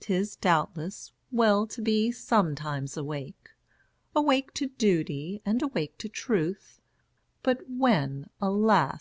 'Tis, 0.00 0.34
doubtless, 0.34 1.12
well 1.30 1.64
to 1.64 1.80
be 1.80 2.10
sometimes 2.10 2.96
awake, 2.96 3.50
Awake 4.16 4.52
to 4.54 4.66
duty, 4.66 5.42
and 5.46 5.62
awake 5.62 5.96
to 5.98 6.08
truth, 6.08 6.80
But 7.44 7.70
when, 7.70 8.28
alas! 8.40 8.98